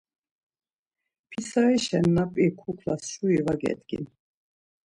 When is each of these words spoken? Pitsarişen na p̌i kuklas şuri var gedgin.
Pitsarişen 1.29 2.05
na 2.15 2.23
p̌i 2.31 2.45
kuklas 2.59 3.01
şuri 3.13 3.39
var 3.45 3.57
gedgin. 3.63 4.05